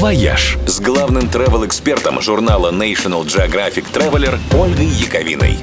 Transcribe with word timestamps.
«Вояж» 0.00 0.56
с 0.66 0.80
главным 0.80 1.24
travel-экспертом 1.24 2.22
журнала 2.22 2.72
National 2.72 3.22
Geographic 3.26 3.84
Traveler 3.92 4.38
Ольгой 4.58 4.86
Яковиной. 4.86 5.58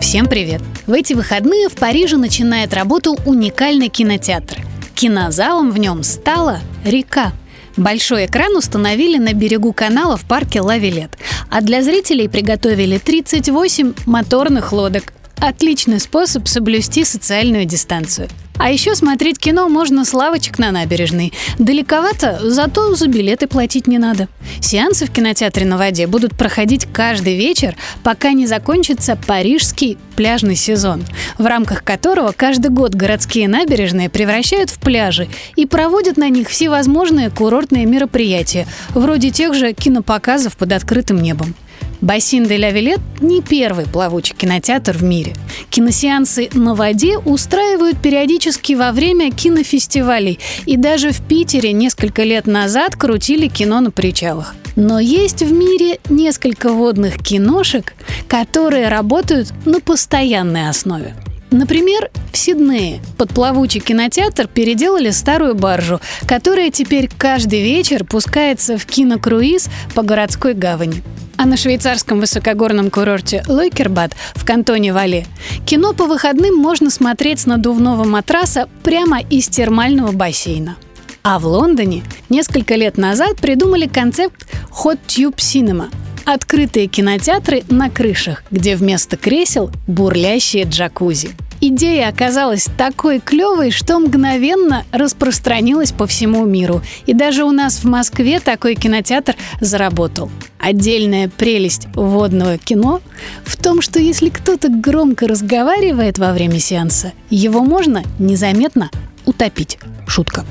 Всем 0.00 0.26
привет! 0.26 0.60
В 0.88 0.92
эти 0.92 1.12
выходные 1.12 1.68
в 1.68 1.74
Париже 1.74 2.16
начинает 2.16 2.74
работу 2.74 3.16
уникальный 3.24 3.88
кинотеатр. 3.88 4.56
Кинозалом 4.96 5.70
в 5.70 5.78
нем 5.78 6.02
стала 6.02 6.58
река. 6.84 7.32
Большой 7.76 8.26
экран 8.26 8.56
установили 8.56 9.18
на 9.18 9.34
берегу 9.34 9.72
канала 9.72 10.16
в 10.16 10.24
парке 10.24 10.60
Лавилет, 10.60 11.16
а 11.48 11.60
для 11.60 11.84
зрителей 11.84 12.28
приготовили 12.28 12.98
38 12.98 13.94
моторных 14.04 14.72
лодок. 14.72 15.12
Отличный 15.36 16.00
способ 16.00 16.48
соблюсти 16.48 17.04
социальную 17.04 17.66
дистанцию. 17.66 18.28
А 18.62 18.70
еще 18.70 18.94
смотреть 18.94 19.38
кино 19.38 19.70
можно 19.70 20.04
с 20.04 20.12
лавочек 20.12 20.58
на 20.58 20.70
набережной. 20.70 21.32
Далековато, 21.58 22.40
зато 22.42 22.94
за 22.94 23.08
билеты 23.08 23.46
платить 23.46 23.86
не 23.86 23.96
надо. 23.96 24.28
Сеансы 24.60 25.06
в 25.06 25.10
кинотеатре 25.10 25.64
на 25.64 25.78
воде 25.78 26.06
будут 26.06 26.36
проходить 26.36 26.86
каждый 26.92 27.38
вечер, 27.38 27.74
пока 28.02 28.32
не 28.32 28.46
закончится 28.46 29.16
парижский 29.16 29.96
пляжный 30.20 30.54
сезон, 30.54 31.02
в 31.38 31.46
рамках 31.46 31.82
которого 31.82 32.32
каждый 32.36 32.70
год 32.70 32.94
городские 32.94 33.48
набережные 33.48 34.10
превращают 34.10 34.68
в 34.68 34.78
пляжи 34.78 35.28
и 35.56 35.64
проводят 35.64 36.18
на 36.18 36.28
них 36.28 36.50
всевозможные 36.50 37.30
курортные 37.30 37.86
мероприятия, 37.86 38.66
вроде 38.90 39.30
тех 39.30 39.54
же 39.54 39.72
кинопоказов 39.72 40.58
под 40.58 40.72
открытым 40.72 41.22
небом. 41.22 41.54
Бассин 42.02 42.46
де 42.46 42.58
ля 42.58 42.70
Вилет 42.70 43.00
не 43.22 43.40
первый 43.40 43.86
плавучий 43.86 44.34
кинотеатр 44.36 44.98
в 44.98 45.02
мире. 45.02 45.32
Киносеансы 45.70 46.50
на 46.52 46.74
воде 46.74 47.16
устраивают 47.16 47.96
периодически 48.02 48.74
во 48.74 48.92
время 48.92 49.30
кинофестивалей. 49.30 50.38
И 50.66 50.76
даже 50.76 51.12
в 51.12 51.26
Питере 51.26 51.72
несколько 51.72 52.24
лет 52.24 52.46
назад 52.46 52.94
крутили 52.94 53.48
кино 53.48 53.80
на 53.80 53.90
причалах. 53.90 54.54
Но 54.76 54.98
есть 54.98 55.42
в 55.42 55.52
мире 55.52 55.98
несколько 56.08 56.72
водных 56.72 57.18
киношек, 57.18 57.94
которые 58.28 58.88
работают 58.88 59.52
на 59.64 59.80
постоянной 59.80 60.68
основе. 60.68 61.14
Например, 61.50 62.10
в 62.32 62.38
Сиднее 62.38 63.00
под 63.18 63.30
плавучий 63.34 63.80
кинотеатр 63.80 64.46
переделали 64.46 65.10
старую 65.10 65.56
баржу, 65.56 66.00
которая 66.26 66.70
теперь 66.70 67.10
каждый 67.18 67.62
вечер 67.62 68.04
пускается 68.04 68.78
в 68.78 68.86
кинокруиз 68.86 69.68
по 69.94 70.02
городской 70.02 70.54
гавани. 70.54 71.02
А 71.36 71.46
на 71.46 71.56
швейцарском 71.56 72.20
высокогорном 72.20 72.90
курорте 72.90 73.42
Лойкербад 73.48 74.14
в 74.34 74.44
кантоне 74.44 74.92
Вале 74.92 75.26
кино 75.66 75.92
по 75.92 76.04
выходным 76.04 76.54
можно 76.54 76.90
смотреть 76.90 77.40
с 77.40 77.46
надувного 77.46 78.04
матраса 78.04 78.68
прямо 78.84 79.20
из 79.20 79.48
термального 79.48 80.12
бассейна. 80.12 80.76
А 81.22 81.38
в 81.38 81.46
Лондоне 81.46 82.02
несколько 82.28 82.76
лет 82.76 82.96
назад 82.96 83.36
придумали 83.36 83.86
концепт 83.86 84.46
Hot 84.84 84.98
Tube 85.06 85.36
Cinema– 85.36 85.92
открытые 86.24 86.86
кинотеатры 86.86 87.64
на 87.68 87.90
крышах, 87.90 88.44
где 88.50 88.76
вместо 88.76 89.16
кресел 89.16 89.70
бурлящие 89.86 90.64
джакузи– 90.64 91.30
Идея 91.62 92.08
оказалась 92.08 92.68
такой 92.78 93.20
клевой, 93.20 93.70
что 93.70 93.98
мгновенно 93.98 94.84
распространилась 94.92 95.92
по 95.92 96.06
всему 96.06 96.46
миру. 96.46 96.80
И 97.04 97.12
даже 97.12 97.44
у 97.44 97.50
нас 97.50 97.80
в 97.80 97.84
Москве 97.84 98.40
такой 98.40 98.74
кинотеатр 98.74 99.36
заработал. 99.60 100.30
Отдельная 100.58 101.28
прелесть 101.28 101.86
водного 101.94 102.56
кино 102.56 103.02
в 103.44 103.62
том, 103.62 103.82
что 103.82 103.98
если 103.98 104.30
кто-то 104.30 104.70
громко 104.70 105.28
разговаривает 105.28 106.18
во 106.18 106.32
время 106.32 106.58
сеанса, 106.58 107.12
его 107.28 107.62
можно 107.62 108.04
незаметно 108.18 108.90
утопить. 109.26 109.78
Шутка. 110.06 110.46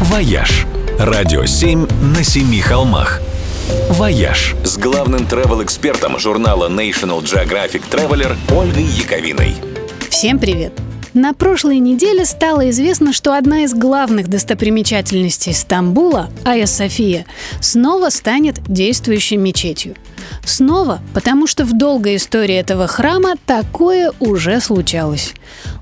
«Вояж»– 0.00 0.66
радио 0.98 1.44
7 1.44 1.86
на 2.16 2.24
семи 2.24 2.58
холмах. 2.62 3.20
«Вояж» 3.90 4.56
с 4.64 4.78
главным 4.78 5.26
travel-экспертом 5.26 6.18
журнала 6.18 6.70
National 6.70 7.22
Geographic 7.22 7.82
Traveler 7.90 8.34
Ольгой 8.50 8.84
Яковиной. 8.84 9.56
Всем 10.08 10.38
привет! 10.38 10.72
На 11.12 11.34
прошлой 11.34 11.80
неделе 11.80 12.24
стало 12.24 12.70
известно, 12.70 13.12
что 13.12 13.36
одна 13.36 13.64
из 13.64 13.74
главных 13.74 14.28
достопримечательностей 14.28 15.52
Стамбула, 15.52 16.30
Айя 16.46 16.66
София, 16.66 17.26
снова 17.60 18.08
станет 18.08 18.58
действующей 18.66 19.36
мечетью. 19.36 19.96
Снова, 20.44 21.00
потому 21.14 21.46
что 21.46 21.64
в 21.64 21.76
долгой 21.76 22.16
истории 22.16 22.56
этого 22.56 22.86
храма 22.86 23.34
такое 23.46 24.12
уже 24.20 24.60
случалось. 24.60 25.34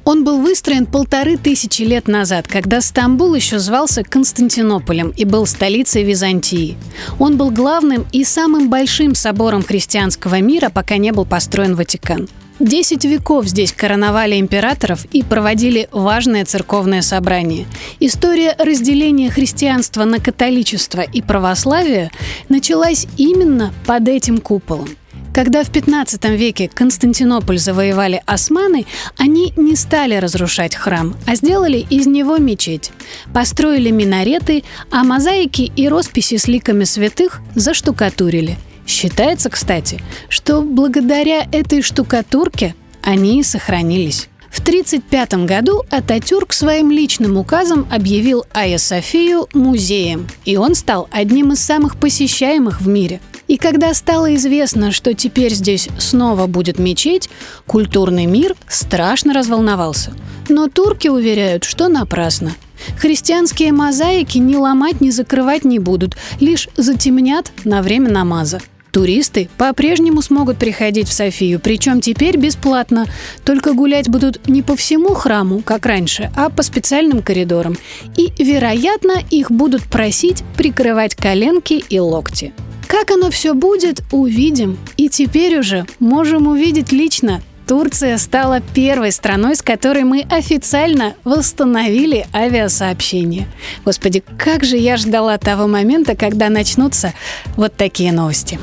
Он 0.04 0.24
был 0.24 0.40
выстроен 0.40 0.86
полторы 0.86 1.36
тысячи 1.36 1.82
лет 1.82 2.08
назад, 2.08 2.48
когда 2.48 2.80
Стамбул 2.80 3.34
еще 3.34 3.58
звался 3.58 4.02
Константинополем 4.02 5.10
и 5.10 5.24
был 5.24 5.46
столицей 5.46 6.02
Византии. 6.02 6.78
Он 7.18 7.36
был 7.36 7.50
главным 7.50 8.06
и 8.12 8.24
самым 8.24 8.70
большим 8.70 9.14
собором 9.14 9.62
христианского 9.62 10.40
мира, 10.40 10.70
пока 10.70 10.96
не 10.96 11.12
был 11.12 11.26
построен 11.26 11.74
Ватикан. 11.74 12.28
Десять 12.60 13.04
веков 13.04 13.46
здесь 13.46 13.72
короновали 13.72 14.40
императоров 14.40 15.04
и 15.12 15.22
проводили 15.22 15.88
важные 15.92 16.44
церковные 16.44 17.02
собрания. 17.02 17.66
История 18.00 18.56
разделения 18.58 19.30
христианства 19.30 20.02
на 20.04 20.18
католичество 20.18 21.02
и 21.02 21.22
православие 21.22 22.10
началась 22.48 23.06
именно 23.16 23.72
под 23.86 24.08
этим 24.08 24.38
куполом. 24.38 24.88
Когда 25.32 25.62
в 25.62 25.70
15 25.70 26.24
веке 26.30 26.68
Константинополь 26.72 27.58
завоевали 27.58 28.22
османы, 28.26 28.86
они 29.16 29.52
не 29.56 29.76
стали 29.76 30.16
разрушать 30.16 30.74
храм, 30.74 31.14
а 31.28 31.36
сделали 31.36 31.86
из 31.88 32.08
него 32.08 32.38
мечеть. 32.38 32.90
Построили 33.32 33.92
минареты, 33.92 34.64
а 34.90 35.04
мозаики 35.04 35.70
и 35.76 35.88
росписи 35.88 36.38
с 36.38 36.48
ликами 36.48 36.82
святых 36.82 37.40
заштукатурили– 37.54 38.58
Считается, 38.88 39.50
кстати, 39.50 40.00
что 40.30 40.62
благодаря 40.62 41.46
этой 41.52 41.82
штукатурке 41.82 42.74
они 43.02 43.40
и 43.40 43.42
сохранились. 43.42 44.28
В 44.50 44.60
1935 44.60 45.44
году 45.44 45.82
Ататюрк 45.90 46.54
своим 46.54 46.90
личным 46.90 47.36
указом 47.36 47.86
объявил 47.90 48.46
Айя 48.54 48.78
Софию 48.78 49.46
музеем, 49.52 50.26
и 50.46 50.56
он 50.56 50.74
стал 50.74 51.06
одним 51.12 51.52
из 51.52 51.60
самых 51.60 51.98
посещаемых 51.98 52.80
в 52.80 52.88
мире. 52.88 53.20
И 53.46 53.58
когда 53.58 53.92
стало 53.92 54.34
известно, 54.36 54.90
что 54.90 55.12
теперь 55.12 55.52
здесь 55.52 55.90
снова 55.98 56.46
будет 56.46 56.78
мечеть, 56.78 57.28
культурный 57.66 58.24
мир 58.24 58.56
страшно 58.68 59.34
разволновался. 59.34 60.14
Но 60.48 60.68
турки 60.68 61.08
уверяют, 61.08 61.64
что 61.64 61.88
напрасно. 61.88 62.52
Христианские 62.98 63.72
мозаики 63.72 64.38
ни 64.38 64.56
ломать, 64.56 65.02
ни 65.02 65.10
закрывать 65.10 65.64
не 65.64 65.78
будут, 65.78 66.16
лишь 66.40 66.70
затемнят 66.76 67.52
на 67.64 67.82
время 67.82 68.10
намаза. 68.10 68.60
Туристы 68.92 69.48
по-прежнему 69.58 70.22
смогут 70.22 70.58
приходить 70.58 71.08
в 71.08 71.12
Софию, 71.12 71.60
причем 71.60 72.00
теперь 72.00 72.36
бесплатно. 72.36 73.06
Только 73.44 73.72
гулять 73.72 74.08
будут 74.08 74.48
не 74.48 74.62
по 74.62 74.76
всему 74.76 75.14
храму, 75.14 75.60
как 75.60 75.86
раньше, 75.86 76.30
а 76.36 76.48
по 76.48 76.62
специальным 76.62 77.22
коридорам. 77.22 77.76
И, 78.16 78.32
вероятно, 78.38 79.22
их 79.30 79.50
будут 79.50 79.84
просить 79.84 80.42
прикрывать 80.56 81.14
коленки 81.14 81.84
и 81.88 82.00
локти. 82.00 82.52
Как 82.86 83.10
оно 83.10 83.30
все 83.30 83.52
будет, 83.52 84.02
увидим. 84.12 84.78
И 84.96 85.10
теперь 85.10 85.58
уже 85.58 85.86
можем 85.98 86.46
увидеть 86.46 86.90
лично 86.90 87.42
Турция 87.68 88.16
стала 88.16 88.60
первой 88.60 89.12
страной, 89.12 89.54
с 89.54 89.60
которой 89.60 90.04
мы 90.04 90.26
официально 90.30 91.12
восстановили 91.24 92.26
авиасообщение. 92.32 93.46
Господи, 93.84 94.24
как 94.38 94.64
же 94.64 94.78
я 94.78 94.96
ждала 94.96 95.36
того 95.36 95.66
момента, 95.66 96.16
когда 96.16 96.48
начнутся 96.48 97.12
вот 97.56 97.76
такие 97.76 98.10
новости. 98.10 98.58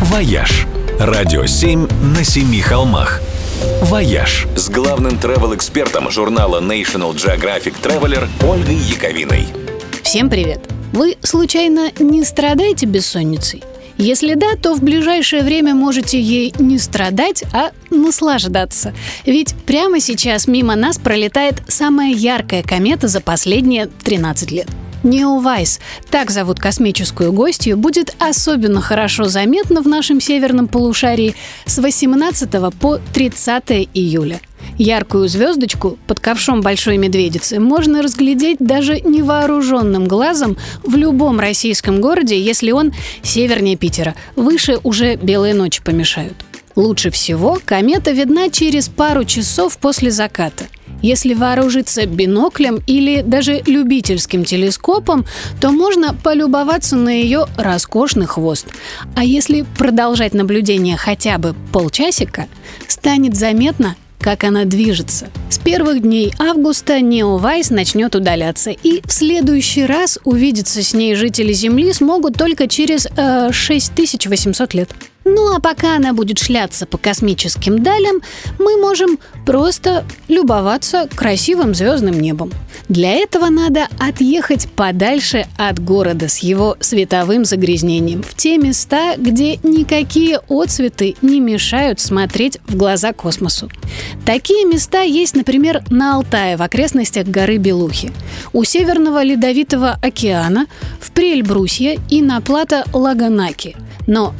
«Вояж»– 0.00 0.64
радио 1.00 1.46
7 1.46 1.88
на 2.16 2.22
семи 2.22 2.60
холмах. 2.60 3.20
«Вояж» 3.82 4.46
с 4.54 4.68
главным 4.68 5.14
travel-экспертом 5.14 6.08
журнала 6.12 6.60
National 6.60 7.16
Geographic 7.16 7.74
Traveler 7.82 8.28
Ольгой 8.48 8.76
Яковиной. 8.76 9.48
Всем 10.04 10.30
привет! 10.30 10.60
Вы, 10.92 11.16
случайно, 11.20 11.90
не 11.98 12.22
страдаете 12.22 12.86
бессонницей? 12.86 13.64
Если 13.98 14.34
да, 14.34 14.56
то 14.60 14.74
в 14.74 14.82
ближайшее 14.82 15.42
время 15.42 15.74
можете 15.74 16.20
ей 16.20 16.52
не 16.58 16.78
страдать, 16.78 17.44
а 17.52 17.70
наслаждаться. 17.90 18.92
Ведь 19.24 19.54
прямо 19.66 20.00
сейчас 20.00 20.46
мимо 20.46 20.76
нас 20.76 20.98
пролетает 20.98 21.62
самая 21.68 22.12
яркая 22.12 22.62
комета 22.62 23.08
за 23.08 23.20
последние 23.20 23.86
13 23.86 24.50
лет. 24.50 24.68
Неовайс, 25.02 25.78
так 26.10 26.30
зовут 26.30 26.58
космическую 26.58 27.32
гостью, 27.32 27.76
будет 27.76 28.14
особенно 28.18 28.80
хорошо 28.80 29.26
заметно 29.26 29.80
в 29.80 29.86
нашем 29.86 30.20
северном 30.20 30.66
полушарии 30.68 31.36
с 31.64 31.78
18 31.78 32.50
по 32.80 32.98
30 33.14 33.88
июля. 33.94 34.40
Яркую 34.78 35.28
звездочку 35.28 35.98
под 36.06 36.20
ковшом 36.20 36.60
большой 36.60 36.98
медведицы 36.98 37.58
можно 37.58 38.02
разглядеть 38.02 38.58
даже 38.60 39.00
невооруженным 39.00 40.06
глазом 40.06 40.56
в 40.82 40.96
любом 40.96 41.40
российском 41.40 42.00
городе, 42.00 42.38
если 42.38 42.72
он 42.72 42.92
севернее 43.22 43.76
Питера. 43.76 44.14
Выше 44.34 44.78
уже 44.82 45.16
белые 45.16 45.54
ночи 45.54 45.82
помешают. 45.82 46.34
Лучше 46.74 47.10
всего 47.10 47.58
комета 47.64 48.10
видна 48.10 48.50
через 48.50 48.88
пару 48.88 49.24
часов 49.24 49.78
после 49.78 50.10
заката. 50.10 50.66
Если 51.00 51.34
вооружиться 51.34 52.04
биноклем 52.06 52.80
или 52.86 53.22
даже 53.22 53.62
любительским 53.66 54.44
телескопом, 54.44 55.24
то 55.60 55.70
можно 55.70 56.14
полюбоваться 56.14 56.96
на 56.96 57.10
ее 57.10 57.46
роскошный 57.56 58.26
хвост. 58.26 58.66
А 59.14 59.24
если 59.24 59.64
продолжать 59.78 60.34
наблюдение 60.34 60.96
хотя 60.96 61.38
бы 61.38 61.54
полчасика, 61.72 62.46
станет 62.88 63.36
заметно, 63.36 63.96
как 64.26 64.42
она 64.42 64.64
движется. 64.64 65.28
С 65.50 65.58
первых 65.58 66.02
дней 66.02 66.32
августа 66.40 67.00
Нео 67.00 67.36
Вайс 67.36 67.70
начнет 67.70 68.16
удаляться, 68.16 68.72
и 68.72 69.00
в 69.06 69.12
следующий 69.12 69.86
раз 69.86 70.18
увидеться 70.24 70.82
с 70.82 70.94
ней 70.94 71.14
жители 71.14 71.52
Земли 71.52 71.92
смогут 71.92 72.36
только 72.36 72.66
через 72.66 73.06
э, 73.16 73.52
6800 73.52 74.74
лет. 74.74 74.90
Ну 75.28 75.52
а 75.52 75.58
пока 75.58 75.96
она 75.96 76.12
будет 76.12 76.38
шляться 76.38 76.86
по 76.86 76.98
космическим 76.98 77.82
далям, 77.82 78.22
мы 78.60 78.76
можем 78.76 79.18
просто 79.44 80.04
любоваться 80.28 81.08
красивым 81.12 81.74
звездным 81.74 82.20
небом. 82.20 82.52
Для 82.88 83.10
этого 83.10 83.46
надо 83.46 83.88
отъехать 83.98 84.68
подальше 84.76 85.48
от 85.56 85.82
города 85.82 86.28
с 86.28 86.38
его 86.38 86.76
световым 86.78 87.44
загрязнением, 87.44 88.22
в 88.22 88.36
те 88.36 88.56
места, 88.56 89.16
где 89.16 89.56
никакие 89.64 90.38
отцветы 90.48 91.16
не 91.22 91.40
мешают 91.40 91.98
смотреть 91.98 92.60
в 92.68 92.76
глаза 92.76 93.12
космосу. 93.12 93.68
Такие 94.24 94.64
места 94.64 95.00
есть, 95.00 95.34
например, 95.34 95.82
на 95.90 96.14
Алтае 96.14 96.56
в 96.56 96.62
окрестностях 96.62 97.26
горы 97.26 97.56
Белухи, 97.56 98.12
у 98.52 98.62
Северного 98.62 99.24
Ледовитого 99.24 99.98
океана, 100.00 100.66
в 101.00 101.10
Приэльбрусье 101.10 101.98
и 102.10 102.22
на 102.22 102.40
плато 102.40 102.84
Лаганаки– 102.92 103.74
но 104.06 104.34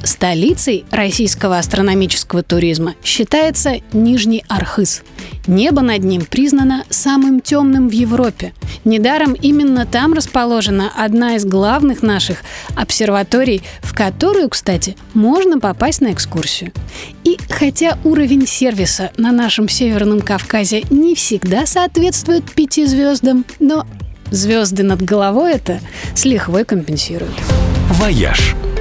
столицей 0.76 0.84
российского 0.90 1.58
астрономического 1.58 2.43
туризма 2.43 2.94
считается 3.05 3.76
Нижний 3.93 4.44
Архыз. 4.49 5.02
Небо 5.46 5.82
над 5.82 6.02
ним 6.05 6.25
признано 6.25 6.84
самым 6.90 7.40
темным 7.40 7.88
в 7.88 7.93
Европе. 7.93 8.52
Недаром 8.84 9.34
именно 9.34 9.87
там 9.87 10.12
расположена 10.12 10.90
одна 10.96 11.37
из 11.37 11.44
главных 11.44 12.02
наших 12.02 12.38
обсерваторий, 12.75 13.62
в 13.81 13.94
которую, 13.94 14.49
кстати, 14.49 14.96
можно 15.14 15.61
попасть 15.61 16.00
на 16.00 16.12
экскурсию. 16.12 16.73
И 17.25 17.38
хотя 17.49 17.99
уровень 18.05 18.46
сервиса 18.46 19.11
на 19.17 19.32
нашем 19.32 19.69
Северном 19.69 20.20
Кавказе 20.20 20.82
не 20.90 21.14
всегда 21.14 21.67
соответствует 21.67 22.44
пяти 22.52 22.87
звездам, 22.87 23.44
но 23.61 23.87
звезды 24.31 24.82
над 24.82 25.02
головой 25.02 25.52
это 25.52 25.81
с 26.14 26.25
лихвой 26.25 26.64
компенсируют. 26.64 27.34
«Вояж» 27.90 28.56